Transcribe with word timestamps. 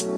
What's 0.00 0.14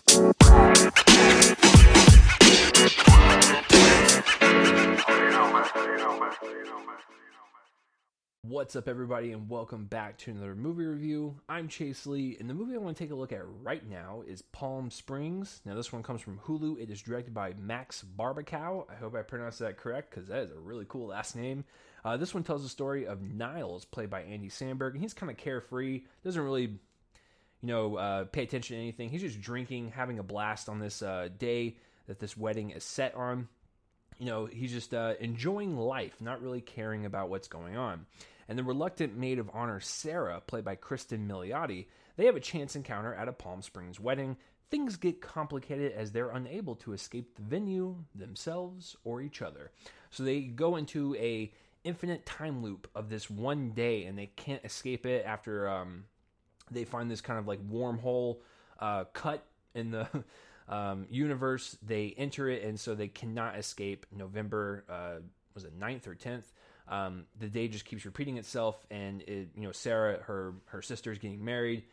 up, 8.76 8.86
everybody, 8.86 9.32
and 9.32 9.48
welcome 9.48 9.86
back 9.86 10.18
to 10.18 10.30
another 10.30 10.54
movie 10.54 10.84
review. 10.84 11.34
I'm 11.48 11.66
Chase 11.66 12.06
Lee, 12.06 12.36
and 12.38 12.48
the 12.48 12.54
movie 12.54 12.74
I 12.74 12.78
want 12.78 12.96
to 12.96 13.02
take 13.02 13.10
a 13.10 13.16
look 13.16 13.32
at 13.32 13.42
right 13.44 13.84
now 13.88 14.22
is 14.24 14.42
Palm 14.42 14.88
Springs. 14.88 15.60
Now, 15.64 15.74
this 15.74 15.92
one 15.92 16.04
comes 16.04 16.20
from 16.20 16.38
Hulu. 16.46 16.80
It 16.80 16.88
is 16.88 17.02
directed 17.02 17.34
by 17.34 17.54
Max 17.58 18.04
Barbakow. 18.16 18.88
I 18.88 18.94
hope 18.94 19.16
I 19.16 19.22
pronounced 19.22 19.58
that 19.58 19.78
correct 19.78 20.10
because 20.10 20.28
that 20.28 20.44
is 20.44 20.52
a 20.52 20.60
really 20.60 20.86
cool 20.88 21.08
last 21.08 21.34
name. 21.34 21.64
Uh, 22.04 22.16
this 22.16 22.34
one 22.34 22.44
tells 22.44 22.62
the 22.62 22.68
story 22.68 23.04
of 23.04 23.20
Niles, 23.20 23.84
played 23.84 24.10
by 24.10 24.22
Andy 24.22 24.48
Samberg, 24.48 24.92
and 24.92 25.00
he's 25.00 25.14
kind 25.14 25.30
of 25.30 25.36
carefree, 25.38 26.02
doesn't 26.22 26.40
really, 26.40 26.78
you 27.62 27.68
know, 27.68 27.96
uh, 27.96 28.24
pay 28.24 28.42
attention 28.42 28.76
to 28.76 28.82
anything. 28.82 29.08
He's 29.08 29.22
just 29.22 29.40
drinking, 29.40 29.92
having 29.94 30.18
a 30.18 30.22
blast 30.22 30.68
on 30.68 30.78
this 30.78 31.02
uh, 31.02 31.28
day 31.38 31.76
that 32.06 32.18
this 32.18 32.36
wedding 32.36 32.70
is 32.70 32.84
set 32.84 33.14
on. 33.14 33.48
You 34.18 34.26
know, 34.26 34.46
he's 34.46 34.72
just 34.72 34.92
uh, 34.94 35.14
enjoying 35.20 35.76
life, 35.76 36.20
not 36.20 36.42
really 36.42 36.60
caring 36.60 37.06
about 37.06 37.30
what's 37.30 37.48
going 37.48 37.76
on 37.76 38.06
and 38.48 38.58
the 38.58 38.64
reluctant 38.64 39.16
maid 39.16 39.38
of 39.38 39.50
honor 39.54 39.80
Sarah, 39.80 40.42
played 40.46 40.64
by 40.64 40.74
Kristen 40.74 41.26
Milioti, 41.28 41.86
they 42.16 42.26
have 42.26 42.36
a 42.36 42.40
chance 42.40 42.76
encounter 42.76 43.14
at 43.14 43.28
a 43.28 43.32
Palm 43.32 43.62
Springs 43.62 43.98
wedding. 43.98 44.36
Things 44.70 44.96
get 44.96 45.22
complicated 45.22 45.92
as 45.92 46.12
they're 46.12 46.30
unable 46.30 46.76
to 46.76 46.92
escape 46.92 47.34
the 47.34 47.42
venue, 47.42 47.96
themselves, 48.14 48.96
or 49.04 49.22
each 49.22 49.42
other. 49.42 49.70
So 50.10 50.22
they 50.22 50.42
go 50.42 50.76
into 50.76 51.14
a 51.16 51.52
infinite 51.84 52.26
time 52.26 52.62
loop 52.62 52.88
of 52.94 53.08
this 53.08 53.30
one 53.30 53.70
day, 53.70 54.04
and 54.04 54.18
they 54.18 54.26
can't 54.26 54.64
escape 54.64 55.06
it 55.06 55.24
after 55.26 55.68
um, 55.68 56.04
they 56.72 56.84
find 56.84 57.10
this 57.10 57.20
kind 57.20 57.38
of 57.38 57.46
like 57.46 57.60
wormhole 57.68 58.38
uh, 58.78 59.04
cut 59.12 59.44
in 59.74 59.90
the 59.90 60.06
um, 60.68 61.06
universe. 61.10 61.76
They 61.82 62.14
enter 62.16 62.48
it, 62.48 62.62
and 62.64 62.78
so 62.78 62.94
they 62.94 63.08
cannot 63.08 63.58
escape. 63.58 64.06
November 64.14 64.84
uh, 64.88 65.20
was 65.54 65.64
it 65.64 65.78
9th 65.78 66.06
or 66.06 66.14
tenth 66.14 66.52
um, 66.88 67.24
the 67.38 67.48
day 67.48 67.68
just 67.68 67.84
keeps 67.84 68.04
repeating 68.04 68.36
itself, 68.38 68.84
and 68.90 69.22
it, 69.22 69.50
you 69.56 69.62
know 69.62 69.72
Sarah, 69.72 70.18
her 70.24 70.54
her 70.66 70.82
sister 70.82 71.12
is 71.12 71.18
getting 71.18 71.44
married. 71.44 71.84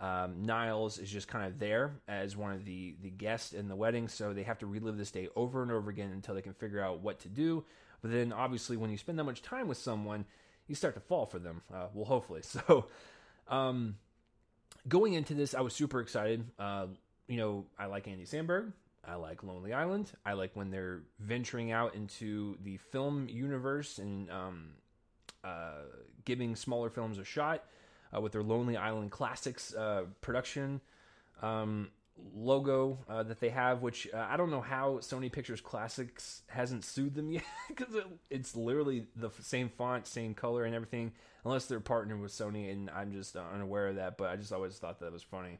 Um, 0.00 0.46
Niles 0.46 0.98
is 0.98 1.10
just 1.10 1.26
kind 1.26 1.46
of 1.46 1.58
there 1.58 1.92
as 2.06 2.36
one 2.36 2.52
of 2.52 2.64
the 2.64 2.96
the 3.02 3.10
guests 3.10 3.52
in 3.52 3.68
the 3.68 3.76
wedding, 3.76 4.08
so 4.08 4.32
they 4.32 4.44
have 4.44 4.58
to 4.58 4.66
relive 4.66 4.96
this 4.96 5.10
day 5.10 5.28
over 5.36 5.62
and 5.62 5.70
over 5.70 5.90
again 5.90 6.10
until 6.12 6.34
they 6.34 6.42
can 6.42 6.54
figure 6.54 6.80
out 6.80 7.00
what 7.00 7.20
to 7.20 7.28
do. 7.28 7.64
But 8.00 8.12
then, 8.12 8.32
obviously, 8.32 8.76
when 8.76 8.90
you 8.90 8.96
spend 8.96 9.18
that 9.18 9.24
much 9.24 9.42
time 9.42 9.68
with 9.68 9.78
someone, 9.78 10.24
you 10.66 10.74
start 10.74 10.94
to 10.94 11.00
fall 11.00 11.26
for 11.26 11.38
them. 11.38 11.62
Uh, 11.72 11.86
well, 11.94 12.04
hopefully. 12.04 12.42
So, 12.68 12.86
um, 13.48 13.96
going 14.86 15.14
into 15.14 15.34
this, 15.34 15.54
I 15.54 15.60
was 15.60 15.74
super 15.74 16.00
excited. 16.00 16.44
Uh, 16.58 16.86
you 17.26 17.36
know, 17.36 17.66
I 17.78 17.86
like 17.86 18.08
Andy 18.08 18.24
Samberg. 18.24 18.72
I 19.06 19.14
like 19.14 19.42
Lonely 19.42 19.72
Island. 19.72 20.12
I 20.24 20.34
like 20.34 20.54
when 20.54 20.70
they're 20.70 21.00
venturing 21.20 21.72
out 21.72 21.94
into 21.94 22.56
the 22.62 22.76
film 22.76 23.28
universe 23.28 23.98
and 23.98 24.30
um, 24.30 24.70
uh, 25.42 25.82
giving 26.24 26.56
smaller 26.56 26.90
films 26.90 27.18
a 27.18 27.24
shot 27.24 27.64
uh, 28.14 28.20
with 28.20 28.32
their 28.32 28.42
Lonely 28.42 28.76
Island 28.76 29.10
Classics 29.10 29.74
uh, 29.74 30.04
production 30.20 30.80
um, 31.42 31.88
logo 32.34 32.98
uh, 33.08 33.22
that 33.24 33.40
they 33.40 33.50
have. 33.50 33.82
Which 33.82 34.08
uh, 34.12 34.26
I 34.28 34.36
don't 34.36 34.50
know 34.50 34.60
how 34.60 34.98
Sony 35.00 35.30
Pictures 35.30 35.60
Classics 35.60 36.42
hasn't 36.48 36.84
sued 36.84 37.14
them 37.14 37.30
yet 37.32 37.44
because 37.68 37.94
it, 37.94 38.04
it's 38.30 38.56
literally 38.56 39.06
the 39.16 39.30
same 39.40 39.68
font, 39.68 40.06
same 40.06 40.34
color, 40.34 40.64
and 40.64 40.74
everything. 40.74 41.12
Unless 41.44 41.66
they're 41.66 41.80
partnered 41.80 42.20
with 42.20 42.32
Sony, 42.32 42.70
and 42.70 42.90
I'm 42.90 43.12
just 43.12 43.36
unaware 43.36 43.88
of 43.88 43.96
that. 43.96 44.18
But 44.18 44.30
I 44.30 44.36
just 44.36 44.52
always 44.52 44.76
thought 44.76 45.00
that 45.00 45.12
was 45.12 45.22
funny. 45.22 45.58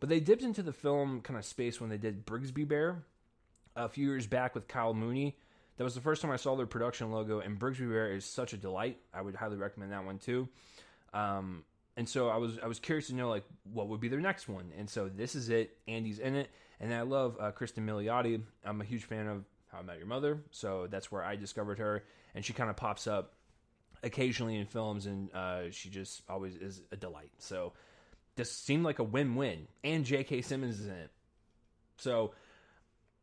But 0.00 0.08
they 0.08 0.20
dipped 0.20 0.42
into 0.42 0.62
the 0.62 0.72
film 0.72 1.20
kind 1.20 1.38
of 1.38 1.44
space 1.44 1.80
when 1.80 1.88
they 1.88 1.96
did 1.96 2.26
Brigsby 2.26 2.66
Bear 2.66 3.04
a 3.76 3.88
few 3.88 4.06
years 4.06 4.26
back 4.26 4.54
with 4.54 4.68
Kyle 4.68 4.94
Mooney. 4.94 5.36
That 5.76 5.84
was 5.84 5.94
the 5.94 6.00
first 6.00 6.22
time 6.22 6.30
I 6.30 6.36
saw 6.36 6.54
their 6.56 6.66
production 6.66 7.10
logo, 7.10 7.40
and 7.40 7.58
Brigsby 7.58 7.88
Bear 7.88 8.12
is 8.12 8.24
such 8.24 8.52
a 8.52 8.56
delight. 8.56 8.98
I 9.14 9.22
would 9.22 9.34
highly 9.34 9.56
recommend 9.56 9.92
that 9.92 10.04
one 10.04 10.18
too. 10.18 10.48
Um, 11.14 11.64
and 11.96 12.08
so 12.08 12.28
I 12.28 12.36
was 12.36 12.58
I 12.62 12.66
was 12.66 12.78
curious 12.78 13.08
to 13.08 13.14
know 13.14 13.28
like 13.28 13.44
what 13.64 13.88
would 13.88 14.00
be 14.00 14.08
their 14.08 14.20
next 14.20 14.48
one. 14.48 14.72
And 14.78 14.88
so 14.88 15.08
this 15.08 15.34
is 15.34 15.48
it. 15.48 15.76
Andy's 15.86 16.18
in 16.18 16.36
it, 16.36 16.50
and 16.80 16.92
I 16.92 17.02
love 17.02 17.36
uh, 17.40 17.50
Kristen 17.50 17.86
Milioti. 17.86 18.42
I'm 18.64 18.80
a 18.80 18.84
huge 18.84 19.04
fan 19.04 19.26
of 19.26 19.44
How 19.70 19.78
I 19.78 19.82
Met 19.82 19.98
Your 19.98 20.06
Mother, 20.06 20.42
so 20.50 20.86
that's 20.90 21.12
where 21.12 21.22
I 21.22 21.36
discovered 21.36 21.78
her, 21.78 22.04
and 22.34 22.44
she 22.44 22.52
kind 22.52 22.70
of 22.70 22.76
pops 22.76 23.06
up 23.06 23.34
occasionally 24.02 24.56
in 24.56 24.66
films, 24.66 25.06
and 25.06 25.32
uh, 25.34 25.70
she 25.70 25.90
just 25.90 26.22
always 26.28 26.56
is 26.56 26.82
a 26.90 26.96
delight. 26.96 27.32
So 27.38 27.72
this 28.36 28.50
seemed 28.50 28.84
like 28.84 28.98
a 28.98 29.04
win-win, 29.04 29.68
and 29.84 30.04
J.K. 30.04 30.42
Simmons 30.42 30.80
is 30.80 30.86
in 30.86 30.94
it. 30.94 31.10
So 31.98 32.32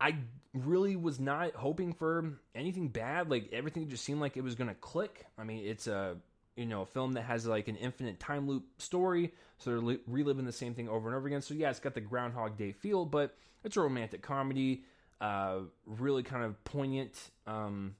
I 0.00 0.16
really 0.54 0.96
was 0.96 1.20
not 1.20 1.54
hoping 1.54 1.92
for 1.92 2.40
anything 2.54 2.88
bad. 2.88 3.30
Like 3.30 3.50
everything 3.52 3.88
just 3.88 4.04
seemed 4.04 4.20
like 4.20 4.36
it 4.36 4.44
was 4.44 4.54
going 4.54 4.68
to 4.68 4.74
click. 4.74 5.26
I 5.36 5.44
mean, 5.44 5.66
it's 5.66 5.86
a 5.86 6.16
you 6.60 6.66
know 6.66 6.82
a 6.82 6.86
film 6.86 7.12
that 7.14 7.22
has 7.22 7.46
like 7.46 7.68
an 7.68 7.76
infinite 7.76 8.20
time 8.20 8.46
loop 8.46 8.64
story, 8.78 9.32
so 9.58 9.70
they're 9.70 9.80
li- 9.80 10.00
reliving 10.06 10.44
the 10.44 10.52
same 10.52 10.74
thing 10.74 10.88
over 10.88 11.08
and 11.08 11.16
over 11.16 11.26
again. 11.26 11.40
So 11.40 11.54
yeah, 11.54 11.70
it's 11.70 11.80
got 11.80 11.94
the 11.94 12.00
Groundhog 12.00 12.58
Day 12.58 12.72
feel, 12.72 13.06
but 13.06 13.34
it's 13.64 13.76
a 13.76 13.80
romantic 13.80 14.22
comedy. 14.22 14.84
Uh, 15.20 15.60
really 15.86 16.22
kind 16.22 16.44
of 16.44 16.62
poignant. 16.64 17.30
Um, 17.46 17.96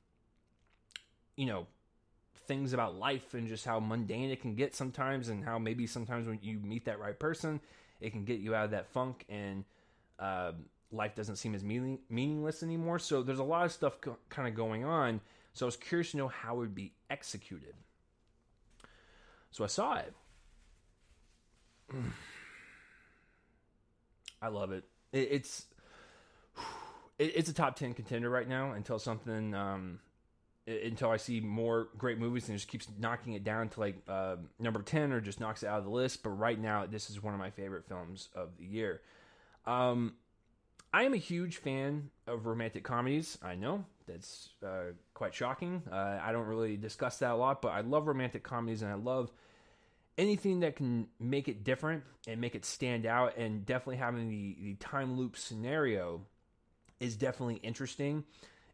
you 1.36 1.46
know, 1.46 1.66
things 2.46 2.72
about 2.74 2.96
life 2.96 3.32
and 3.32 3.48
just 3.48 3.64
how 3.64 3.80
mundane 3.80 4.30
it 4.30 4.42
can 4.42 4.54
get 4.54 4.74
sometimes, 4.74 5.30
and 5.30 5.42
how 5.42 5.58
maybe 5.58 5.86
sometimes 5.86 6.26
when 6.26 6.38
you 6.42 6.58
meet 6.58 6.84
that 6.84 7.00
right 7.00 7.18
person, 7.18 7.60
it 8.00 8.10
can 8.10 8.24
get 8.24 8.40
you 8.40 8.54
out 8.54 8.66
of 8.66 8.70
that 8.72 8.88
funk, 8.88 9.24
and 9.30 9.64
uh, 10.18 10.52
life 10.92 11.14
doesn't 11.14 11.36
seem 11.36 11.54
as 11.54 11.64
meaning, 11.64 11.98
meaningless 12.10 12.62
anymore. 12.62 12.98
So 12.98 13.22
there's 13.22 13.38
a 13.38 13.44
lot 13.44 13.64
of 13.64 13.72
stuff 13.72 14.00
co- 14.02 14.18
kind 14.28 14.46
of 14.46 14.54
going 14.54 14.84
on. 14.84 15.20
So 15.54 15.64
I 15.64 15.68
was 15.68 15.76
curious 15.76 16.10
to 16.10 16.18
know 16.18 16.28
how 16.28 16.56
it 16.56 16.58
would 16.58 16.74
be 16.74 16.92
executed. 17.08 17.74
So 19.50 19.64
I 19.64 19.66
saw 19.66 19.96
it. 19.96 20.14
I 24.42 24.48
love 24.48 24.72
it. 24.72 24.84
it 25.12 25.28
it's 25.32 25.66
it, 27.18 27.32
it's 27.36 27.50
a 27.50 27.54
top 27.54 27.76
ten 27.76 27.94
contender 27.94 28.30
right 28.30 28.48
now 28.48 28.72
until 28.72 28.98
something 28.98 29.54
um, 29.54 29.98
until 30.66 31.10
I 31.10 31.16
see 31.16 31.40
more 31.40 31.88
great 31.98 32.18
movies 32.18 32.48
and 32.48 32.56
just 32.56 32.68
keeps 32.68 32.88
knocking 32.98 33.32
it 33.32 33.44
down 33.44 33.68
to 33.70 33.80
like 33.80 33.96
uh, 34.08 34.36
number 34.58 34.82
10 34.82 35.12
or 35.12 35.20
just 35.20 35.40
knocks 35.40 35.62
it 35.62 35.66
out 35.66 35.78
of 35.78 35.84
the 35.84 35.90
list. 35.90 36.22
But 36.22 36.30
right 36.30 36.58
now, 36.58 36.86
this 36.86 37.10
is 37.10 37.22
one 37.22 37.34
of 37.34 37.40
my 37.40 37.50
favorite 37.50 37.86
films 37.86 38.28
of 38.34 38.56
the 38.58 38.64
year. 38.64 39.00
Um, 39.66 40.14
I 40.92 41.04
am 41.04 41.14
a 41.14 41.18
huge 41.18 41.58
fan 41.58 42.10
of 42.26 42.46
romantic 42.46 42.82
comedies. 42.82 43.38
I 43.42 43.54
know 43.54 43.84
that's 44.08 44.50
uh, 44.64 44.92
quite 45.14 45.34
shocking. 45.34 45.82
Uh, 45.90 46.18
I 46.20 46.32
don't 46.32 46.46
really 46.46 46.76
discuss 46.76 47.18
that 47.18 47.30
a 47.30 47.36
lot, 47.36 47.62
but 47.62 47.68
I 47.68 47.82
love 47.82 48.08
romantic 48.08 48.42
comedies 48.42 48.82
and 48.82 48.90
I 48.90 48.94
love 48.94 49.30
anything 50.18 50.60
that 50.60 50.74
can 50.74 51.06
make 51.20 51.48
it 51.48 51.62
different 51.62 52.02
and 52.26 52.40
make 52.40 52.56
it 52.56 52.64
stand 52.64 53.06
out. 53.06 53.36
And 53.36 53.64
definitely 53.64 53.98
having 53.98 54.28
the, 54.28 54.56
the 54.60 54.74
time 54.74 55.16
loop 55.16 55.36
scenario 55.36 56.22
is 56.98 57.16
definitely 57.16 57.56
interesting 57.56 58.24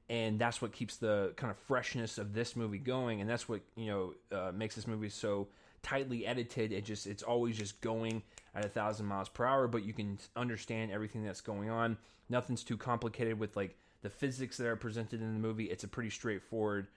and 0.09 0.39
that's 0.39 0.63
what 0.63 0.73
keeps 0.73 0.97
the 0.97 1.33
kind 1.37 1.51
of 1.51 1.57
freshness 1.67 2.19
of 2.19 2.33
this 2.33 2.57
movie 2.57 2.79
going 2.79 3.21
and 3.21 3.29
that's 3.29 3.49
what 3.49 3.61
you 3.77 3.87
know 3.87 4.15
uh, 4.37 4.53
makes 4.53 4.75
this 4.75 4.87
movie 4.87 5.09
so 5.09 5.49
tightly 5.87 6.27
edited 6.27 6.73
it 6.73 6.85
just 6.85 7.07
it's 7.07 7.23
always 7.23 7.57
just 7.57 7.81
going 7.81 8.21
at 8.57 8.65
a 8.65 8.69
thousand 8.69 9.07
miles 9.07 9.29
per 9.29 9.45
hour 9.45 9.69
but 9.69 9.85
you 9.85 9.93
can 9.93 10.19
understand 10.35 10.91
everything 10.91 11.25
that's 11.25 11.41
going 11.41 11.71
on. 11.71 11.97
Nothing's 12.29 12.65
too 12.65 12.77
complicated 12.77 13.39
with 13.39 13.55
like 13.55 13.77
the 14.03 14.11
physics 14.11 14.57
that 14.57 14.67
are 14.67 14.75
presented 14.77 15.23
in 15.23 15.33
the 15.33 15.39
movie. 15.39 15.67
It's 15.67 15.85
a 15.85 15.89
pretty 15.89 16.11
straightforward 16.11 16.89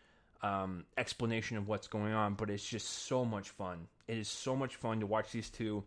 um, 0.41 0.85
explanation 0.97 1.55
of 1.57 1.67
what's 1.67 1.87
going 1.87 2.13
on 2.13 2.33
but 2.33 2.49
it's 2.49 2.67
just 2.67 2.89
so 2.89 3.23
much 3.23 3.51
fun. 3.51 3.87
It 4.07 4.17
is 4.17 4.27
so 4.27 4.55
much 4.55 4.77
fun 4.77 5.01
to 5.01 5.05
watch 5.05 5.31
these 5.31 5.51
two 5.51 5.83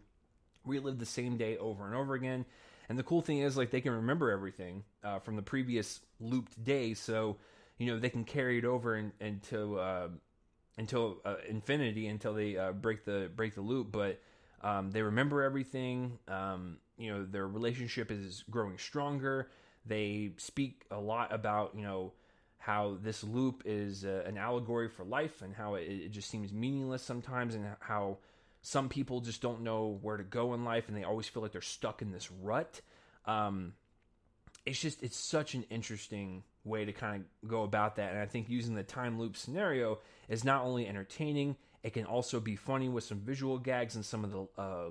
relive 0.65 1.01
the 1.01 1.07
same 1.07 1.37
day 1.37 1.57
over 1.57 1.85
and 1.87 1.97
over 1.97 2.15
again. 2.15 2.45
And 2.89 2.99
the 2.99 3.03
cool 3.03 3.23
thing 3.23 3.39
is, 3.39 3.57
like, 3.57 3.71
they 3.71 3.81
can 3.81 3.93
remember 3.93 4.31
everything 4.31 4.85
uh, 5.03 5.19
from 5.19 5.37
the 5.37 5.43
previous 5.43 6.01
looped 6.21 6.63
day, 6.63 6.95
so 6.95 7.39
you 7.79 7.87
know 7.87 7.99
they 7.99 8.11
can 8.11 8.25
carry 8.25 8.59
it 8.59 8.65
over 8.65 8.97
in, 8.97 9.13
into 9.21 9.79
uh, 9.79 10.09
until 10.79 11.21
uh, 11.25 11.37
infinity 11.49 12.07
until 12.07 12.35
they 12.35 12.57
uh, 12.57 12.73
break 12.73 13.05
the 13.05 13.31
break 13.35 13.55
the 13.55 13.61
loop. 13.61 13.93
But 13.93 14.21
um, 14.63 14.91
they 14.91 15.03
remember 15.03 15.43
everything. 15.43 16.19
Um, 16.29 16.79
you 16.97 17.13
know, 17.13 17.25
their 17.25 17.47
relationship 17.47 18.11
is 18.11 18.45
growing 18.51 18.79
stronger. 18.79 19.49
They 19.85 20.33
speak 20.37 20.85
a 20.91 20.99
lot 20.99 21.33
about 21.33 21.75
you 21.77 21.83
know 21.83 22.13
how 22.59 22.97
this 23.03 23.25
loop 23.25 23.63
is 23.65 24.05
uh, 24.05 24.23
an 24.25 24.39
allegory 24.39 24.89
for 24.89 25.05
life 25.05 25.43
and 25.43 25.53
how 25.55 25.75
it, 25.75 25.83
it 25.89 26.09
just 26.11 26.31
seems 26.31 26.53
meaningless 26.53 27.03
sometimes, 27.03 27.55
and 27.55 27.67
how 27.81 28.19
some 28.63 28.89
people 28.89 29.21
just 29.21 29.43
don't 29.43 29.61
know 29.61 29.99
where 30.03 30.17
to 30.17 30.23
go 30.23 30.55
in 30.55 30.65
life 30.65 30.89
and 30.89 30.97
they 30.97 31.03
always 31.03 31.27
feel 31.27 31.43
like 31.43 31.51
they're 31.51 31.61
stuck 31.61 32.01
in 32.01 32.13
this 32.13 32.31
rut. 32.31 32.81
Um, 33.27 33.75
it's 34.65 34.81
just, 34.81 35.03
it's 35.03 35.17
such 35.17 35.55
an 35.55 35.65
interesting 35.69 36.45
way 36.65 36.85
to 36.85 36.93
kind 36.93 37.25
of 37.43 37.49
go 37.49 37.63
about 37.63 37.97
that. 37.97 38.11
And 38.13 38.21
I 38.21 38.27
think 38.27 38.49
using 38.49 38.75
the 38.75 38.83
time 38.83 39.19
loop 39.19 39.37
scenario 39.37 39.99
is 40.29 40.45
not 40.45 40.65
only 40.65 40.87
entertaining, 40.87 41.57
it 41.83 41.93
can 41.93 42.05
also 42.05 42.41
be 42.41 42.57
funny 42.57 42.89
with 42.89 43.05
some 43.05 43.19
visual 43.21 43.59
gags 43.59 43.97
and 43.97 44.05
some 44.05 44.25
of 44.25 44.31
the, 44.31 44.47
uh, 44.63 44.91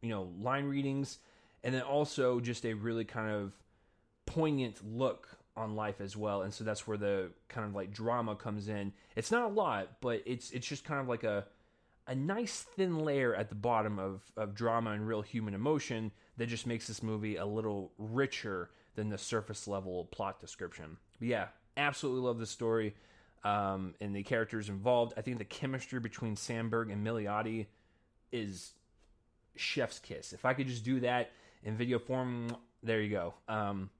you 0.00 0.08
know, 0.08 0.30
line 0.40 0.64
readings. 0.64 1.18
and 1.64 1.74
then 1.74 1.82
also 1.82 2.40
just 2.40 2.64
a 2.66 2.74
really 2.74 3.04
kind 3.04 3.30
of 3.30 3.52
poignant 4.26 4.80
look 4.84 5.28
on 5.56 5.76
life 5.76 6.00
as 6.00 6.16
well. 6.16 6.42
And 6.42 6.52
so 6.52 6.64
that's 6.64 6.86
where 6.86 6.96
the 6.96 7.30
kind 7.48 7.66
of 7.66 7.74
like 7.74 7.92
drama 7.92 8.34
comes 8.34 8.68
in. 8.68 8.92
It's 9.16 9.30
not 9.30 9.44
a 9.44 9.52
lot, 9.52 10.00
but 10.00 10.22
it's 10.26 10.50
it's 10.50 10.66
just 10.66 10.84
kind 10.84 11.00
of 11.00 11.08
like 11.08 11.24
a 11.24 11.46
a 12.06 12.14
nice 12.14 12.62
thin 12.76 12.98
layer 12.98 13.34
at 13.34 13.48
the 13.48 13.54
bottom 13.54 13.98
of, 13.98 14.22
of 14.36 14.54
drama 14.54 14.90
and 14.90 15.06
real 15.06 15.22
human 15.22 15.54
emotion 15.54 16.10
that 16.36 16.46
just 16.46 16.66
makes 16.66 16.88
this 16.88 17.00
movie 17.02 17.36
a 17.36 17.46
little 17.46 17.92
richer 17.96 18.70
than 18.94 19.08
the 19.08 19.18
surface 19.18 19.66
level 19.66 20.06
plot 20.06 20.40
description. 20.40 20.96
But 21.18 21.28
yeah, 21.28 21.46
absolutely 21.76 22.22
love 22.22 22.38
the 22.38 22.46
story 22.46 22.94
um, 23.44 23.94
and 24.00 24.14
the 24.14 24.22
characters 24.22 24.68
involved. 24.68 25.14
I 25.16 25.22
think 25.22 25.38
the 25.38 25.44
chemistry 25.44 26.00
between 26.00 26.36
Samberg 26.36 26.92
and 26.92 27.06
Milioti 27.06 27.66
is 28.30 28.72
chef's 29.56 29.98
kiss. 29.98 30.32
If 30.32 30.44
I 30.44 30.54
could 30.54 30.68
just 30.68 30.84
do 30.84 31.00
that 31.00 31.30
in 31.64 31.76
video 31.76 31.98
form, 31.98 32.56
there 32.82 33.00
you 33.00 33.10
go. 33.10 33.34
Um, 33.48 33.90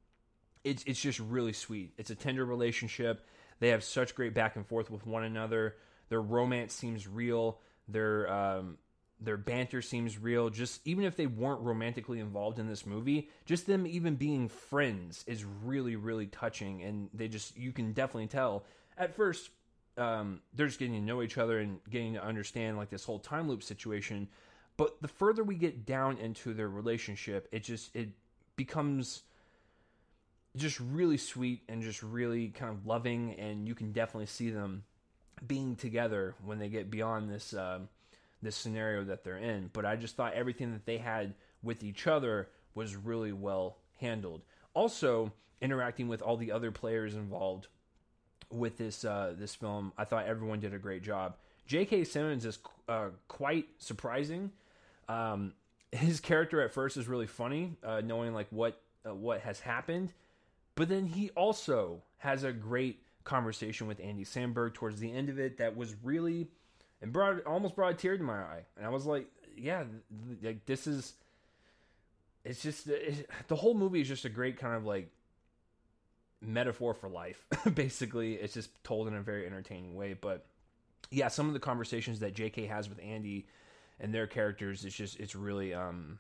it's 0.65 0.85
it's 0.85 1.01
just 1.01 1.19
really 1.19 1.53
sweet. 1.53 1.93
It's 1.99 2.11
a 2.11 2.15
tender 2.15 2.45
relationship. 2.45 3.27
They 3.59 3.69
have 3.69 3.85
such 3.85 4.15
great 4.15 4.35
back 4.35 4.57
and 4.57 4.67
forth 4.67 4.91
with 4.91 5.07
one 5.07 5.25
another. 5.25 5.77
Their 6.09 6.21
romance 6.21 6.73
seems 6.73 7.07
real. 7.09 7.59
Their 7.89 8.33
um, 8.33 8.79
their 9.25 9.37
banter 9.37 9.83
seems 9.83 10.19
real. 10.19 10.51
Just 10.51 10.81
even 10.87 11.05
if 11.05 11.17
they 11.17 11.27
weren't 11.27 11.61
romantically 11.61 12.21
involved 12.21 12.59
in 12.59 12.69
this 12.69 12.87
movie, 12.87 13.29
just 13.45 13.67
them 13.67 13.87
even 13.87 14.17
being 14.17 14.49
friends 14.49 15.25
is 15.27 15.45
really 15.45 15.97
really 15.97 16.27
touching. 16.27 16.83
And 16.83 17.09
they 17.15 17.29
just 17.29 17.57
you 17.57 17.73
can 17.73 17.93
definitely 17.93 18.29
tell 18.29 18.65
at 18.99 19.15
first 19.15 19.51
um, 19.97 20.41
they're 20.55 20.67
just 20.67 20.79
getting 20.79 20.95
to 20.95 21.01
know 21.01 21.23
each 21.23 21.39
other 21.39 21.59
and 21.59 21.79
getting 21.91 22.15
to 22.15 22.25
understand 22.25 22.77
like 22.77 22.91
this 22.91 23.05
whole 23.05 23.19
time 23.19 23.49
loop 23.49 23.63
situation. 23.63 24.29
But 24.77 25.01
the 25.03 25.09
further 25.09 25.45
we 25.45 25.55
get 25.55 25.85
down 25.85 26.19
into 26.19 26.55
their 26.55 26.69
relationship, 26.69 27.49
it 27.53 27.63
just 27.63 27.95
it 27.95 28.11
becomes 28.57 29.23
just 30.57 30.81
really 30.81 31.17
sweet 31.17 31.63
and 31.69 31.83
just 31.83 32.03
really 32.03 32.49
kind 32.49 32.71
of 32.71 32.87
loving, 32.87 33.35
and 33.39 33.67
you 33.69 33.75
can 33.75 33.93
definitely 33.93 34.27
see 34.27 34.51
them 34.51 34.85
being 35.47 35.77
together 35.77 36.35
when 36.45 36.59
they 36.59 36.69
get 36.69 36.91
beyond 36.91 37.31
this 37.31 37.55
um, 37.55 37.89
this 38.43 38.57
scenario 38.57 39.05
that 39.05 39.25
they're 39.25 39.39
in. 39.39 39.71
But 39.73 39.87
I 39.87 39.97
just 39.97 40.17
thought 40.17 40.35
everything 40.35 40.73
that 40.73 40.85
they 40.85 40.99
had 40.99 41.35
with 41.63 41.83
each 41.83 42.07
other 42.07 42.49
was 42.75 42.97
really 42.97 43.33
well 43.33 43.79
handled. 44.01 44.43
Also, 44.75 45.33
interacting 45.61 46.09
with 46.09 46.23
all 46.23 46.37
the 46.37 46.53
other 46.53 46.71
players 46.71 47.15
involved 47.15 47.69
with 48.51 48.77
this 48.77 49.05
uh, 49.05 49.35
this 49.39 49.55
film, 49.55 49.93
I 49.97 50.05
thought 50.05 50.27
everyone 50.27 50.61
did 50.61 50.75
a 50.75 50.79
great 50.79 51.03
job. 51.03 51.37
J.K. 51.67 52.05
Simmons 52.05 52.45
is 52.45 52.59
uh, 52.89 53.09
quite 53.29 53.67
surprising. 53.79 54.51
Um, 55.09 55.55
his 55.93 56.21
character 56.21 56.61
at 56.61 56.73
first 56.73 56.97
is 56.97 57.07
really 57.07 57.27
funny, 57.27 57.77
uh, 57.85 58.01
knowing 58.05 58.35
like 58.35 58.49
what 58.51 58.81
uh, 59.07 59.15
what 59.15 59.41
has 59.41 59.61
happened, 59.61 60.13
but 60.75 60.89
then 60.89 61.07
he 61.07 61.31
also 61.31 62.03
has 62.19 62.45
a 62.45 62.53
great 62.53 63.01
conversation 63.25 63.87
with 63.87 64.01
Andy 64.01 64.25
Samberg 64.25 64.75
towards 64.75 65.01
the 65.01 65.13
end 65.13 65.29
of 65.29 65.39
it 65.39 65.59
that 65.59 65.77
was 65.77 65.95
really 66.03 66.49
and 67.03 67.13
brought 67.13 67.45
almost 67.45 67.75
brought 67.75 67.93
a 67.93 67.95
tear 67.95 68.17
to 68.17 68.23
my 68.23 68.39
eye, 68.39 68.63
and 68.77 68.87
I 68.87 68.89
was 68.89 69.05
like, 69.05 69.27
yeah, 69.57 69.85
like 70.43 70.65
this 70.65 70.87
is. 70.87 71.15
It's 72.45 72.63
just 72.63 72.89
it, 72.89 73.29
the 73.49 73.57
whole 73.57 73.75
movie 73.75 74.01
is 74.01 74.09
just 74.09 74.25
a 74.25 74.29
great 74.29 74.59
kind 74.59 74.75
of 74.75 74.85
like 74.85 75.11
metaphor 76.41 76.95
for 76.95 77.09
life. 77.09 77.45
Basically, 77.75 78.35
it's 78.35 78.55
just 78.55 78.71
told 78.83 79.09
in 79.09 79.15
a 79.15 79.21
very 79.21 79.47
entertaining 79.47 79.95
way. 79.95 80.15
But 80.15 80.47
yeah, 81.11 81.29
some 81.29 81.47
of 81.47 81.55
the 81.55 81.61
conversations 81.61 82.21
that 82.21 82.35
J.K. 82.35 82.67
has 82.67 82.89
with 82.89 82.99
Andy 83.01 83.47
and 84.01 84.13
their 84.13 84.27
characters, 84.27 84.85
it's 84.85 84.97
just 84.97 85.21
it's 85.21 85.37
really 85.37 85.75
um, 85.75 86.19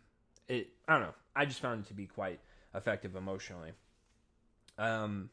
it. 0.48 0.68
I 0.86 0.94
don't 0.94 1.02
know. 1.02 1.14
I 1.34 1.44
just 1.44 1.60
found 1.60 1.84
it 1.84 1.88
to 1.88 1.94
be 1.94 2.06
quite 2.06 2.40
effective 2.74 3.16
emotionally. 3.16 3.72
Um, 4.78 5.30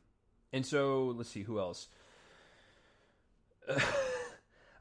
and 0.52 0.66
so 0.66 1.13
let's 1.16 1.30
see 1.30 1.44
who 1.44 1.60
else. 1.60 1.88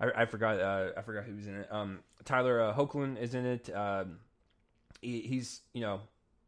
I, 0.01 0.23
I, 0.23 0.27
forgot. 0.27 0.61
Uh, 0.61 0.91
I 0.97 1.03
forgot 1.03 1.25
who 1.25 1.35
was 1.35 1.47
in 1.47 1.57
it. 1.57 1.69
Um, 1.71 2.01
Tyler 2.25 2.61
uh, 2.61 2.75
Hoechlin 2.75 3.21
is 3.21 3.35
in 3.35 3.47
it. 3.47 3.75
Um, 3.75 4.19
he, 5.01 5.21
he's 5.21 5.61
you 5.73 5.81
know 5.81 6.01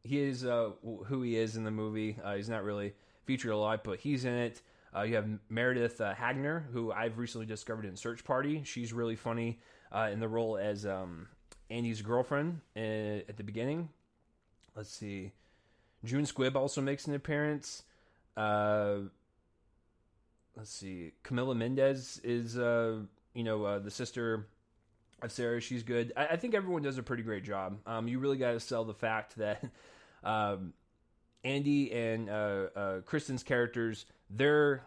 he 0.03 0.21
is 0.21 0.45
uh, 0.45 0.71
who 0.83 1.23
he 1.23 1.37
is 1.37 1.57
in 1.57 1.65
the 1.65 1.71
movie. 1.71 2.17
Uh, 2.23 2.35
he's 2.35 2.49
not 2.49 2.65
really 2.65 2.95
featured 3.25 3.53
a 3.53 3.57
lot, 3.57 3.85
but 3.85 4.01
he's 4.01 4.25
in 4.25 4.35
it. 4.35 4.63
Uh, 4.97 5.03
you 5.03 5.15
have 5.15 5.29
Meredith 5.49 6.01
uh, 6.01 6.15
Hagner, 6.15 6.67
who 6.73 6.91
I've 6.91 7.19
recently 7.19 7.47
discovered 7.47 7.85
in 7.85 7.97
Search 7.97 8.25
Party. 8.25 8.63
She's 8.65 8.93
really 8.93 9.15
funny 9.15 9.61
uh, 9.93 10.09
in 10.13 10.19
the 10.19 10.29
role 10.29 10.57
as 10.57 10.85
um, 10.85 11.29
Andy's 11.71 12.03
girlfriend 12.03 12.61
uh, 12.77 12.81
at 13.29 13.37
the 13.37 13.45
beginning. 13.45 13.89
Let's 14.75 14.91
see. 14.91 15.33
June 16.05 16.25
Squibb 16.25 16.57
also 16.57 16.81
makes 16.81 17.07
an 17.07 17.15
appearance. 17.15 17.85
Uh, 18.37 18.97
let's 20.57 20.71
see. 20.71 21.13
Camila 21.23 21.57
Mendes 21.57 22.21
is, 22.25 22.57
you 23.35 23.45
know, 23.45 23.79
the 23.79 23.91
sister 23.91 24.47
of 25.23 25.33
Sarah. 25.33 25.61
She's 25.61 25.83
good. 25.83 26.13
I, 26.17 26.29
I, 26.29 26.37
think 26.37 26.55
everyone 26.55 26.83
does 26.83 26.99
a 26.99 27.03
pretty 27.03 27.23
great 27.23 27.45
job. 27.45 27.79
Um, 27.87 28.09
you 28.09 28.19
really 28.19 28.37
got 28.37 28.53
to 28.53 28.61
sell 28.61 28.85
the 28.85 28.95
fact 28.95 29.37
that 29.37 29.63
um, 30.25 30.73
Andy 31.45 31.93
and 31.93 32.29
uh, 32.29 32.67
uh, 32.75 33.01
Kristen's 33.03 33.43
characters, 33.43 34.07
they're 34.29 34.83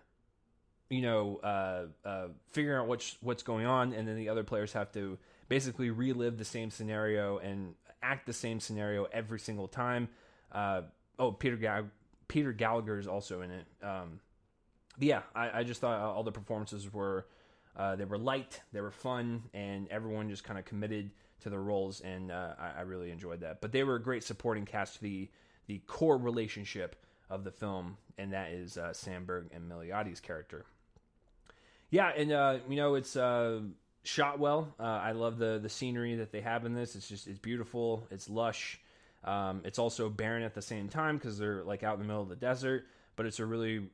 you 0.89 1.01
know 1.01 1.37
uh, 1.37 1.85
uh, 2.05 2.27
figuring 2.51 2.79
out 2.79 2.87
what's 2.87 3.17
what's 3.21 3.43
going 3.43 3.65
on, 3.65 3.93
and 3.93 4.07
then 4.07 4.15
the 4.15 4.29
other 4.29 4.43
players 4.43 4.73
have 4.73 4.91
to 4.93 5.17
basically 5.49 5.89
relive 5.89 6.37
the 6.37 6.45
same 6.45 6.69
scenario 6.69 7.37
and 7.37 7.75
act 8.01 8.25
the 8.25 8.33
same 8.33 8.59
scenario 8.59 9.05
every 9.05 9.39
single 9.39 9.67
time. 9.67 10.09
Uh, 10.51 10.81
oh, 11.17 11.31
Peter 11.31 11.57
Ga- 11.57 11.89
Peter 12.27 12.51
Gallagher 12.53 12.99
is 12.99 13.07
also 13.07 13.41
in 13.41 13.51
it. 13.51 13.65
Um, 13.81 14.19
yeah, 14.99 15.21
I, 15.35 15.59
I, 15.59 15.63
just 15.63 15.81
thought 15.81 15.99
all 15.99 16.23
the 16.23 16.31
performances 16.31 16.91
were 16.93 17.25
uh, 17.75 17.95
they 17.95 18.05
were 18.05 18.17
light, 18.17 18.61
they 18.71 18.81
were 18.81 18.91
fun, 18.91 19.43
and 19.53 19.87
everyone 19.89 20.29
just 20.29 20.43
kind 20.43 20.59
of 20.59 20.65
committed 20.65 21.11
to 21.41 21.49
their 21.49 21.61
roles, 21.61 22.01
and 22.01 22.31
uh, 22.31 22.53
I, 22.59 22.79
I, 22.79 22.81
really 22.81 23.11
enjoyed 23.11 23.41
that. 23.41 23.61
But 23.61 23.71
they 23.71 23.83
were 23.83 23.95
a 23.95 24.01
great 24.01 24.23
supporting 24.23 24.65
cast. 24.65 24.95
To 24.95 25.01
the 25.01 25.29
the 25.67 25.79
core 25.87 26.17
relationship 26.17 26.95
of 27.29 27.43
the 27.43 27.51
film, 27.51 27.97
and 28.17 28.33
that 28.33 28.51
is 28.51 28.77
uh, 28.77 28.89
Samberg 28.89 29.47
and 29.53 29.69
Milioti's 29.69 30.19
character. 30.19 30.65
Yeah, 31.89 32.11
and 32.15 32.31
uh, 32.31 32.57
you 32.69 32.75
know 32.75 32.95
it's 32.95 33.15
uh, 33.15 33.61
shot 34.03 34.39
well. 34.39 34.73
Uh, 34.79 34.83
I 34.83 35.11
love 35.11 35.37
the 35.37 35.59
the 35.61 35.69
scenery 35.69 36.15
that 36.15 36.31
they 36.31 36.41
have 36.41 36.65
in 36.65 36.73
this. 36.73 36.95
It's 36.95 37.07
just 37.07 37.27
it's 37.27 37.39
beautiful. 37.39 38.07
It's 38.09 38.29
lush. 38.29 38.79
Um, 39.23 39.61
it's 39.63 39.79
also 39.79 40.09
barren 40.09 40.43
at 40.43 40.53
the 40.53 40.61
same 40.61 40.89
time 40.89 41.17
because 41.17 41.37
they're 41.37 41.63
like 41.63 41.83
out 41.83 41.95
in 41.95 41.99
the 41.99 42.05
middle 42.05 42.21
of 42.21 42.29
the 42.29 42.35
desert. 42.35 42.85
But 43.15 43.25
it's 43.25 43.39
a 43.39 43.45
really 43.45 43.89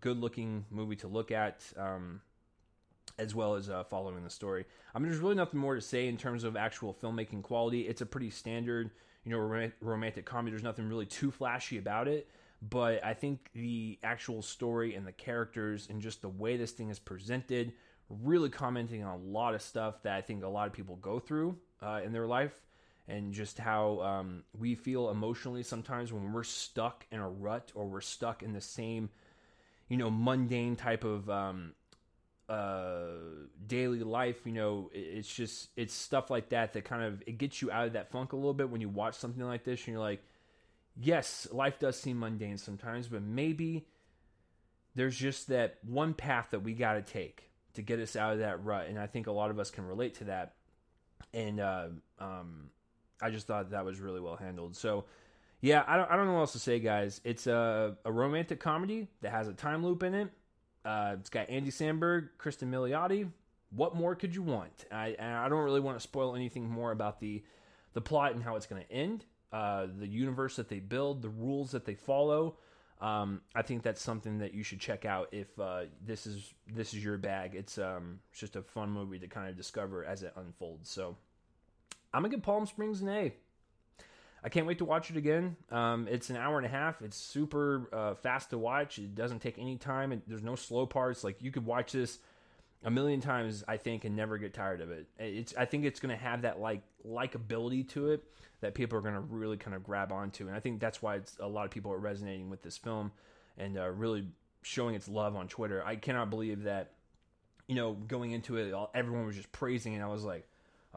good 0.00 0.18
looking 0.18 0.64
movie 0.70 0.96
to 0.96 1.08
look 1.08 1.30
at. 1.30 1.62
Um, 1.76 2.20
as 3.18 3.34
well 3.34 3.54
as 3.54 3.70
uh, 3.70 3.84
following 3.84 4.22
the 4.24 4.30
story. 4.30 4.64
I 4.94 4.98
mean, 4.98 5.08
there's 5.08 5.20
really 5.20 5.34
nothing 5.34 5.60
more 5.60 5.74
to 5.74 5.80
say 5.80 6.08
in 6.08 6.16
terms 6.16 6.44
of 6.44 6.56
actual 6.56 6.94
filmmaking 6.94 7.42
quality. 7.42 7.82
It's 7.82 8.00
a 8.00 8.06
pretty 8.06 8.30
standard 8.30 8.90
you 9.26 9.32
know 9.32 9.70
romantic 9.80 10.24
comedy. 10.24 10.52
There's 10.52 10.62
nothing 10.62 10.88
really 10.88 11.04
too 11.04 11.30
flashy 11.30 11.78
about 11.78 12.06
it, 12.06 12.30
but 12.62 13.04
I 13.04 13.12
think 13.12 13.50
the 13.54 13.98
actual 14.02 14.40
story 14.40 14.94
and 14.94 15.06
the 15.06 15.12
characters 15.12 15.88
and 15.90 16.00
just 16.00 16.22
the 16.22 16.28
way 16.28 16.56
this 16.56 16.70
thing 16.70 16.90
is 16.90 17.00
presented, 17.00 17.72
really 18.08 18.48
commenting 18.48 19.02
on 19.02 19.18
a 19.18 19.22
lot 19.22 19.54
of 19.54 19.60
stuff 19.60 20.02
that 20.04 20.14
I 20.14 20.20
think 20.20 20.44
a 20.44 20.48
lot 20.48 20.68
of 20.68 20.72
people 20.72 20.96
go 20.96 21.18
through 21.18 21.56
uh, 21.82 22.00
in 22.04 22.12
their 22.12 22.26
life, 22.26 22.54
and 23.08 23.32
just 23.32 23.58
how 23.58 24.00
um, 24.00 24.44
we 24.56 24.76
feel 24.76 25.10
emotionally 25.10 25.64
sometimes 25.64 26.12
when 26.12 26.32
we're 26.32 26.44
stuck 26.44 27.04
in 27.10 27.18
a 27.18 27.28
rut 27.28 27.72
or 27.74 27.86
we're 27.86 28.00
stuck 28.00 28.44
in 28.44 28.52
the 28.52 28.60
same, 28.60 29.10
you 29.88 29.96
know, 29.96 30.08
mundane 30.08 30.76
type 30.76 31.02
of 31.02 31.28
um, 31.28 31.72
uh, 32.48 33.08
daily 33.66 34.00
life, 34.00 34.36
you 34.44 34.52
know, 34.52 34.90
it's 34.92 35.32
just 35.32 35.68
it's 35.76 35.92
stuff 35.92 36.30
like 36.30 36.50
that 36.50 36.72
that 36.74 36.84
kind 36.84 37.02
of 37.02 37.22
it 37.26 37.38
gets 37.38 37.60
you 37.60 37.70
out 37.70 37.86
of 37.88 37.92
that 37.94 38.10
funk 38.10 38.32
a 38.32 38.36
little 38.36 38.54
bit 38.54 38.70
when 38.70 38.80
you 38.80 38.88
watch 38.88 39.14
something 39.14 39.42
like 39.42 39.64
this 39.64 39.80
and 39.80 39.88
you're 39.88 40.00
like, 40.00 40.22
yes, 41.00 41.48
life 41.50 41.78
does 41.78 41.98
seem 41.98 42.20
mundane 42.20 42.58
sometimes, 42.58 43.08
but 43.08 43.22
maybe 43.22 43.86
there's 44.94 45.16
just 45.16 45.48
that 45.48 45.78
one 45.82 46.14
path 46.14 46.48
that 46.50 46.60
we 46.60 46.72
got 46.72 46.94
to 46.94 47.02
take 47.02 47.50
to 47.74 47.82
get 47.82 47.98
us 47.98 48.16
out 48.16 48.32
of 48.32 48.38
that 48.38 48.64
rut, 48.64 48.86
and 48.88 48.98
I 48.98 49.06
think 49.06 49.26
a 49.26 49.32
lot 49.32 49.50
of 49.50 49.58
us 49.58 49.70
can 49.70 49.84
relate 49.84 50.14
to 50.16 50.24
that. 50.24 50.54
And 51.34 51.60
uh, 51.60 51.88
um, 52.18 52.70
I 53.20 53.30
just 53.30 53.46
thought 53.46 53.70
that 53.70 53.84
was 53.84 54.00
really 54.00 54.20
well 54.20 54.36
handled. 54.36 54.76
So. 54.76 55.04
Yeah, 55.62 55.84
I 55.86 55.96
don't, 55.96 56.10
I 56.10 56.16
don't 56.16 56.26
know 56.26 56.34
what 56.34 56.40
else 56.40 56.52
to 56.52 56.58
say, 56.58 56.78
guys. 56.78 57.22
It's 57.24 57.46
a, 57.46 57.96
a 58.04 58.12
romantic 58.12 58.60
comedy 58.60 59.08
that 59.22 59.32
has 59.32 59.48
a 59.48 59.54
time 59.54 59.84
loop 59.84 60.02
in 60.02 60.12
it 60.12 60.28
uh, 60.86 61.16
it's 61.18 61.30
got 61.30 61.50
Andy 61.50 61.70
Samberg, 61.70 62.28
Kristen 62.38 62.70
Milioti. 62.70 63.28
What 63.70 63.96
more 63.96 64.14
could 64.14 64.34
you 64.34 64.42
want? 64.42 64.84
I, 64.92 65.16
I 65.18 65.48
don't 65.48 65.64
really 65.64 65.80
want 65.80 65.98
to 65.98 66.02
spoil 66.02 66.36
anything 66.36 66.68
more 66.68 66.92
about 66.92 67.20
the 67.20 67.42
the 67.94 68.00
plot 68.00 68.34
and 68.34 68.42
how 68.42 68.56
it's 68.56 68.66
going 68.66 68.82
to 68.82 68.92
end. 68.92 69.24
Uh, 69.52 69.86
the 69.98 70.06
universe 70.06 70.56
that 70.56 70.68
they 70.68 70.80
build, 70.80 71.22
the 71.22 71.28
rules 71.28 71.70
that 71.70 71.84
they 71.84 71.94
follow. 71.94 72.58
Um, 73.00 73.40
I 73.54 73.62
think 73.62 73.82
that's 73.82 74.02
something 74.02 74.38
that 74.38 74.54
you 74.54 74.62
should 74.62 74.80
check 74.80 75.04
out 75.04 75.28
if 75.32 75.58
uh, 75.58 75.84
this 76.04 76.26
is 76.26 76.54
this 76.72 76.94
is 76.94 77.02
your 77.04 77.18
bag. 77.18 77.54
It's 77.54 77.78
um, 77.78 78.20
it's 78.30 78.40
just 78.40 78.56
a 78.56 78.62
fun 78.62 78.90
movie 78.90 79.18
to 79.18 79.26
kind 79.26 79.48
of 79.48 79.56
discover 79.56 80.04
as 80.04 80.22
it 80.22 80.32
unfolds. 80.36 80.88
So 80.88 81.16
I'm 82.14 82.22
gonna 82.22 82.34
give 82.34 82.42
Palm 82.42 82.66
Springs 82.66 83.02
an 83.02 83.08
A. 83.08 83.32
I 84.44 84.48
can't 84.48 84.66
wait 84.66 84.78
to 84.78 84.84
watch 84.84 85.10
it 85.10 85.16
again. 85.16 85.56
Um, 85.70 86.06
it's 86.08 86.30
an 86.30 86.36
hour 86.36 86.56
and 86.56 86.66
a 86.66 86.70
half. 86.70 87.02
It's 87.02 87.16
super 87.16 87.88
uh, 87.92 88.14
fast 88.14 88.50
to 88.50 88.58
watch. 88.58 88.98
It 88.98 89.14
doesn't 89.14 89.40
take 89.40 89.58
any 89.58 89.76
time. 89.76 90.12
And 90.12 90.22
there's 90.26 90.42
no 90.42 90.54
slow 90.54 90.86
parts. 90.86 91.24
Like 91.24 91.42
you 91.42 91.50
could 91.50 91.66
watch 91.66 91.92
this 91.92 92.18
a 92.84 92.90
million 92.90 93.20
times, 93.20 93.64
I 93.66 93.76
think, 93.76 94.04
and 94.04 94.14
never 94.14 94.38
get 94.38 94.54
tired 94.54 94.80
of 94.80 94.90
it. 94.90 95.06
It's 95.18 95.54
I 95.56 95.64
think 95.64 95.84
it's 95.84 96.00
going 96.00 96.16
to 96.16 96.22
have 96.22 96.42
that 96.42 96.60
like 96.60 96.82
likability 97.06 97.88
to 97.90 98.12
it 98.12 98.24
that 98.60 98.74
people 98.74 98.98
are 98.98 99.02
going 99.02 99.14
to 99.14 99.20
really 99.20 99.56
kind 99.56 99.74
of 99.74 99.82
grab 99.82 100.12
onto, 100.12 100.46
and 100.46 100.56
I 100.56 100.60
think 100.60 100.80
that's 100.80 101.02
why 101.02 101.20
a 101.40 101.48
lot 101.48 101.64
of 101.64 101.70
people 101.70 101.92
are 101.92 101.98
resonating 101.98 102.48
with 102.48 102.62
this 102.62 102.78
film 102.78 103.12
and 103.58 103.76
uh, 103.76 103.90
really 103.90 104.28
showing 104.62 104.94
its 104.94 105.08
love 105.08 105.36
on 105.36 105.48
Twitter. 105.48 105.82
I 105.84 105.96
cannot 105.96 106.30
believe 106.30 106.62
that 106.62 106.92
you 107.66 107.74
know 107.74 107.94
going 107.94 108.30
into 108.30 108.56
it, 108.56 108.72
everyone 108.94 109.26
was 109.26 109.36
just 109.36 109.50
praising, 109.52 109.94
and 109.94 110.02
I 110.04 110.08
was 110.08 110.22
like 110.22 110.48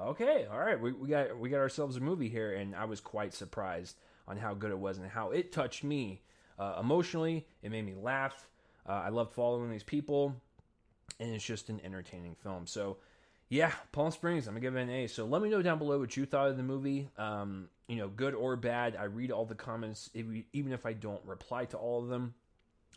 okay, 0.07 0.47
all 0.51 0.59
right, 0.59 0.79
we, 0.79 0.91
we 0.91 1.09
got 1.09 1.37
we 1.37 1.49
got 1.49 1.57
ourselves 1.57 1.97
a 1.97 1.99
movie 1.99 2.29
here, 2.29 2.53
and 2.53 2.75
I 2.75 2.85
was 2.85 2.99
quite 2.99 3.33
surprised 3.33 3.97
on 4.27 4.37
how 4.37 4.53
good 4.53 4.71
it 4.71 4.79
was 4.79 4.97
and 4.97 5.09
how 5.09 5.31
it 5.31 5.51
touched 5.51 5.83
me 5.83 6.21
uh, 6.57 6.77
emotionally. 6.79 7.47
It 7.61 7.71
made 7.71 7.85
me 7.85 7.95
laugh. 7.95 8.47
Uh, 8.87 8.93
I 9.05 9.09
love 9.09 9.31
following 9.31 9.71
these 9.71 9.83
people, 9.83 10.35
and 11.19 11.33
it's 11.33 11.43
just 11.43 11.69
an 11.69 11.81
entertaining 11.83 12.35
film. 12.35 12.67
So, 12.67 12.97
yeah, 13.49 13.71
Palm 13.91 14.11
Springs, 14.11 14.47
I'm 14.47 14.53
gonna 14.53 14.61
give 14.61 14.75
it 14.75 14.81
an 14.81 14.89
A. 14.89 15.07
So 15.07 15.25
let 15.25 15.41
me 15.41 15.49
know 15.49 15.61
down 15.61 15.77
below 15.77 15.99
what 15.99 16.15
you 16.15 16.25
thought 16.25 16.49
of 16.49 16.57
the 16.57 16.63
movie. 16.63 17.09
Um, 17.17 17.69
you 17.87 17.97
know, 17.97 18.07
good 18.07 18.35
or 18.35 18.55
bad. 18.55 18.95
I 18.95 19.05
read 19.05 19.31
all 19.31 19.45
the 19.45 19.55
comments, 19.55 20.09
even 20.13 20.71
if 20.71 20.85
I 20.85 20.93
don't 20.93 21.23
reply 21.25 21.65
to 21.65 21.77
all 21.77 22.03
of 22.03 22.09
them. 22.09 22.35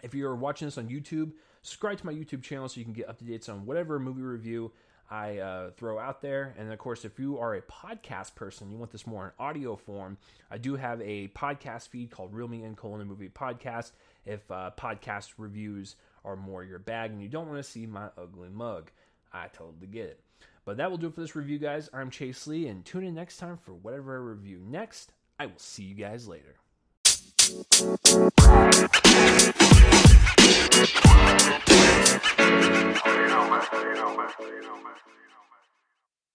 If 0.03 0.15
you're 0.15 0.35
watching 0.35 0.67
this 0.67 0.79
on 0.79 0.89
YouTube, 0.89 1.33
subscribe 1.63 1.99
to 1.99 2.07
my 2.07 2.13
YouTube 2.13 2.43
channel 2.43 2.69
so 2.69 2.79
you 2.79 2.85
can 2.85 2.93
get 2.93 3.09
up 3.09 3.19
to 3.19 3.25
dates 3.25 3.49
on 3.49 3.65
whatever 3.65 3.99
movie 3.99 4.23
review 4.23 4.73
I 5.13 5.39
uh, 5.41 5.71
throw 5.73 5.99
out 5.99 6.23
there. 6.23 6.55
And 6.59 6.73
of 6.73 6.79
course, 6.79 7.05
if 7.05 7.19
you 7.19 7.39
are 7.39 7.55
a 7.55 7.61
podcast 7.61 8.35
person, 8.35 8.71
you 8.71 8.79
want 8.79 8.93
this 8.93 9.07
more 9.07 9.27
in 9.27 9.33
audio 9.39 9.77
form, 9.77 10.17
I 10.51 10.57
do 10.57 10.75
have 10.77 11.03
a 11.03 11.29
podcast 11.29 11.89
feed 11.89 12.11
called 12.11 12.33
Real 12.33 12.49
Me 12.49 12.65
In 12.65 12.75
Colon 12.75 13.07
Movie 13.07 13.29
Podcast. 13.29 13.93
If 14.25 14.51
uh, 14.51 14.71
podcast 14.79 15.35
reviews 15.37 15.97
are 16.25 16.35
more 16.35 16.65
your 16.65 16.79
bag 16.79 17.11
and 17.11 17.21
you 17.21 17.29
don't 17.29 17.47
want 17.47 17.59
to 17.59 17.63
see 17.63 17.85
my 17.85 18.09
ugly 18.17 18.49
mug, 18.49 18.91
I 19.35 19.49
totally 19.49 19.87
get 19.87 20.07
it. 20.07 20.21
But 20.65 20.79
that 20.79 20.91
will 20.91 20.97
do 20.97 21.09
it 21.09 21.15
for 21.15 21.21
this 21.21 21.37
review, 21.37 21.59
guys. 21.59 21.91
I'm 21.93 22.09
Chase 22.09 22.47
Lee, 22.47 22.69
and 22.69 22.83
tune 22.83 23.05
in 23.05 23.15
next 23.15 23.37
time 23.37 23.59
for 23.59 23.75
whatever 23.75 24.15
I 24.15 24.19
review 24.19 24.63
next. 24.67 25.13
I 25.39 25.45
will 25.45 25.53
see 25.59 25.83
you 25.83 25.95
guys 25.95 26.27
later 26.27 26.57
you 33.73 33.95
know, 33.95 34.17
man. 34.17 34.31